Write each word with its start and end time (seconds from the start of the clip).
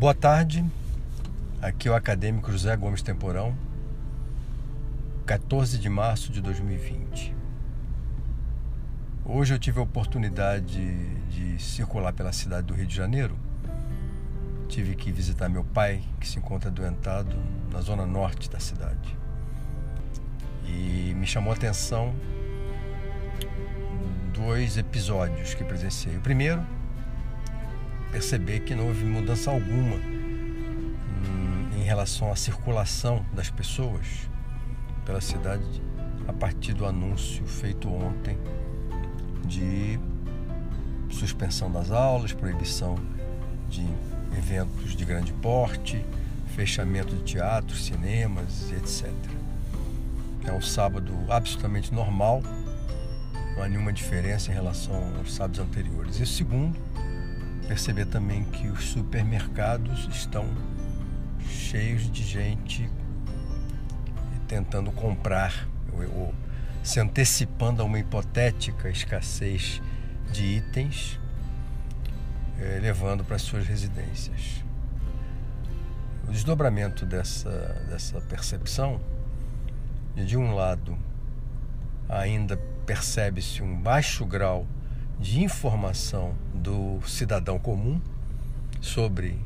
Boa 0.00 0.14
tarde, 0.14 0.64
aqui 1.60 1.86
é 1.86 1.90
o 1.90 1.94
acadêmico 1.94 2.50
José 2.50 2.74
Gomes 2.74 3.02
Temporão, 3.02 3.54
14 5.26 5.76
de 5.76 5.90
março 5.90 6.32
de 6.32 6.40
2020. 6.40 7.36
Hoje 9.26 9.52
eu 9.52 9.58
tive 9.58 9.78
a 9.78 9.82
oportunidade 9.82 11.06
de 11.28 11.62
circular 11.62 12.14
pela 12.14 12.32
cidade 12.32 12.66
do 12.68 12.72
Rio 12.72 12.86
de 12.86 12.96
Janeiro. 12.96 13.38
Tive 14.70 14.94
que 14.94 15.12
visitar 15.12 15.50
meu 15.50 15.64
pai, 15.64 16.02
que 16.18 16.26
se 16.26 16.38
encontra 16.38 16.70
doentado 16.70 17.36
na 17.70 17.82
zona 17.82 18.06
norte 18.06 18.48
da 18.48 18.58
cidade. 18.58 19.14
E 20.64 21.12
me 21.14 21.26
chamou 21.26 21.52
a 21.52 21.56
atenção 21.56 22.14
dois 24.32 24.78
episódios 24.78 25.52
que 25.52 25.62
presenciei. 25.62 26.16
O 26.16 26.22
primeiro, 26.22 26.64
perceber 28.10 28.60
que 28.60 28.74
não 28.74 28.88
houve 28.88 29.04
mudança 29.04 29.50
alguma 29.50 29.96
em 31.76 31.82
relação 31.82 32.30
à 32.30 32.36
circulação 32.36 33.24
das 33.32 33.50
pessoas 33.50 34.06
pela 35.04 35.20
cidade 35.20 35.82
a 36.28 36.32
partir 36.32 36.74
do 36.74 36.86
anúncio 36.86 37.44
feito 37.46 37.88
ontem 37.88 38.38
de 39.44 39.98
suspensão 41.10 41.70
das 41.70 41.90
aulas, 41.90 42.32
proibição 42.32 42.96
de 43.68 43.84
eventos 44.36 44.94
de 44.94 45.04
grande 45.04 45.32
porte, 45.32 46.04
fechamento 46.54 47.16
de 47.16 47.22
teatros, 47.22 47.84
cinemas, 47.84 48.70
etc. 48.72 49.10
É 50.44 50.52
um 50.52 50.62
sábado 50.62 51.12
absolutamente 51.28 51.92
normal, 51.92 52.42
não 53.56 53.62
há 53.62 53.68
nenhuma 53.68 53.92
diferença 53.92 54.50
em 54.50 54.54
relação 54.54 55.12
aos 55.18 55.34
sábados 55.34 55.60
anteriores. 55.60 56.20
E 56.20 56.26
segundo, 56.26 56.78
perceber 57.70 58.06
também 58.06 58.42
que 58.42 58.66
os 58.66 58.86
supermercados 58.86 60.08
estão 60.10 60.44
cheios 61.48 62.10
de 62.10 62.24
gente 62.24 62.90
tentando 64.48 64.90
comprar 64.90 65.68
ou, 65.92 66.34
se 66.82 66.98
antecipando 66.98 67.80
a 67.80 67.84
uma 67.84 68.00
hipotética 68.00 68.90
escassez 68.90 69.80
de 70.32 70.42
itens, 70.42 71.20
eh, 72.58 72.80
levando 72.82 73.22
para 73.22 73.38
suas 73.38 73.64
residências. 73.64 74.64
O 76.26 76.32
desdobramento 76.32 77.06
dessa, 77.06 77.84
dessa 77.88 78.20
percepção, 78.22 79.00
de 80.16 80.36
um 80.36 80.56
lado, 80.56 80.98
ainda 82.08 82.56
percebe-se 82.84 83.62
um 83.62 83.80
baixo 83.80 84.26
grau 84.26 84.66
de 85.20 85.42
informação 85.42 86.34
do 86.54 87.00
cidadão 87.06 87.58
comum 87.58 88.00
sobre 88.80 89.38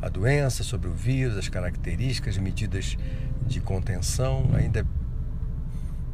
a 0.00 0.08
doença, 0.08 0.64
sobre 0.64 0.88
o 0.88 0.92
vírus, 0.92 1.36
as 1.36 1.48
características, 1.48 2.38
medidas 2.38 2.96
de 3.46 3.60
contenção, 3.60 4.50
ainda 4.54 4.86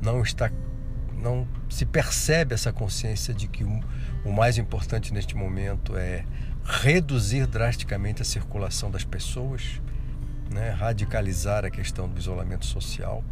não 0.01 0.23
está 0.23 0.51
não 1.17 1.49
se 1.71 1.87
percebe 1.87 2.53
essa 2.53 2.71
consciência 2.71 3.33
de 3.33 3.49
que 3.49 3.65
o 3.65 4.33
mais 4.33 4.59
importante 4.59 5.13
neste 5.15 5.35
momento 5.35 5.97
é 5.97 6.25
reduzir 6.63 7.47
drasticamente 7.47 8.21
a 8.21 8.25
circulação 8.25 8.91
das 8.91 9.05
pessoas, 9.05 9.81
né? 10.53 10.71
radicalizar 10.71 11.65
a 11.65 11.71
questão 11.71 12.09
do 12.09 12.19
isolamento 12.19 12.67
social. 12.67 13.25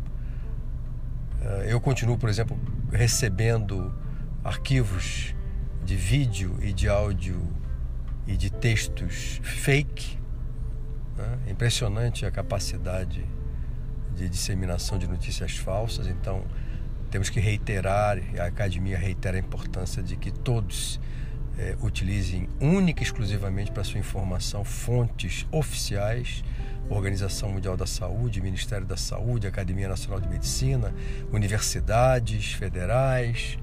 Eh, 1.43 1.67
eu 1.69 1.81
continuo, 1.81 2.17
por 2.17 2.31
exemplo, 2.31 2.59
recebendo 2.91 3.93
arquivos 4.45 5.35
de 5.85 5.97
vídeo 5.97 6.57
e 6.63 6.73
de 6.73 6.89
áudio 6.89 7.41
e 8.27 8.37
de 8.37 8.51
textos 8.51 9.41
fake. 9.43 10.19
Né? 11.17 11.39
Impressionante 11.49 12.25
a 12.25 12.31
capacidade 12.31 13.25
de 14.15 14.29
disseminação 14.29 14.99
de 14.99 15.07
notícias 15.07 15.57
falsas. 15.57 16.07
Então, 16.07 16.45
temos 17.11 17.29
que 17.29 17.41
reiterar, 17.41 18.19
a 18.39 18.45
academia 18.45 18.99
reitera 18.99 19.37
a 19.37 19.41
importância 19.41 20.03
de 20.03 20.17
que 20.17 20.31
todos 20.31 21.01
é, 21.59 21.77
utilizem 21.83 22.49
única 22.61 23.03
e 23.03 23.05
exclusivamente 23.05 23.71
para 23.71 23.85
sua 23.85 24.01
informação 24.01 24.65
fontes 24.65 25.47
oficiais 25.51 26.43
Organização 26.89 27.51
Mundial 27.51 27.77
da 27.77 27.87
Saúde, 27.87 28.41
Ministério 28.41 28.87
da 28.87 28.97
Saúde, 28.97 29.47
Academia 29.47 29.89
Nacional 29.89 30.21
de 30.21 30.29
Medicina, 30.29 30.93
universidades 31.33 32.53
federais, 32.53 33.59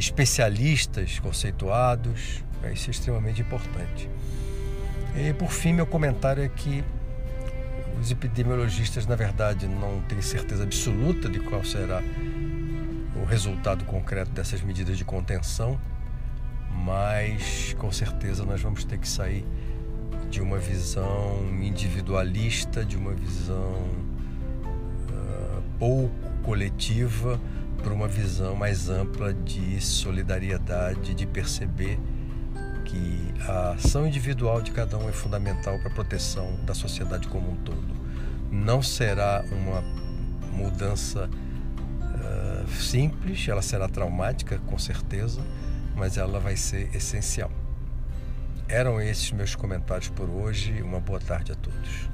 especialistas 0.00 1.18
conceituados. 1.18 2.42
Isso 2.72 2.88
é 2.88 2.90
extremamente 2.90 3.42
importante. 3.42 4.08
E 5.14 5.32
por 5.34 5.50
fim, 5.50 5.72
meu 5.72 5.86
comentário 5.86 6.42
é 6.42 6.48
que 6.48 6.82
os 8.00 8.10
epidemiologistas, 8.10 9.06
na 9.06 9.14
verdade, 9.14 9.66
não 9.66 10.00
têm 10.08 10.22
certeza 10.22 10.62
absoluta 10.62 11.28
de 11.28 11.38
qual 11.40 11.62
será 11.64 12.02
o 13.14 13.24
resultado 13.24 13.84
concreto 13.84 14.30
dessas 14.30 14.62
medidas 14.62 14.96
de 14.96 15.04
contenção, 15.04 15.78
mas 16.70 17.74
com 17.78 17.92
certeza 17.92 18.44
nós 18.44 18.62
vamos 18.62 18.84
ter 18.84 18.98
que 18.98 19.08
sair 19.08 19.44
de 20.30 20.40
uma 20.40 20.58
visão 20.58 21.46
individualista, 21.60 22.84
de 22.84 22.96
uma 22.96 23.12
visão 23.12 23.84
uh, 25.10 25.62
pouco 25.78 26.30
coletiva, 26.42 27.38
para 27.80 27.92
uma 27.92 28.08
visão 28.08 28.54
mais 28.54 28.88
ampla 28.88 29.32
de 29.32 29.80
solidariedade, 29.80 31.14
de 31.14 31.26
perceber 31.26 31.98
que 32.84 33.34
a 33.48 33.72
ação 33.72 34.06
individual 34.06 34.60
de 34.60 34.70
cada 34.70 34.98
um 34.98 35.08
é 35.08 35.12
fundamental 35.12 35.78
para 35.78 35.88
a 35.88 35.94
proteção 35.94 36.56
da 36.64 36.74
sociedade 36.74 37.28
como 37.28 37.50
um 37.50 37.56
todo. 37.56 38.00
Não 38.50 38.82
será 38.82 39.44
uma 39.50 39.82
mudança 40.52 41.28
uh, 41.28 42.70
simples, 42.70 43.46
ela 43.48 43.62
será 43.62 43.88
traumática, 43.88 44.58
com 44.66 44.78
certeza, 44.78 45.40
mas 45.94 46.16
ela 46.16 46.40
vai 46.40 46.56
ser 46.56 46.94
essencial. 46.94 47.50
Eram 48.68 49.00
esses 49.00 49.32
meus 49.32 49.54
comentários 49.54 50.08
por 50.08 50.28
hoje. 50.28 50.80
Uma 50.82 51.00
boa 51.00 51.18
tarde 51.18 51.52
a 51.52 51.54
todos. 51.54 52.08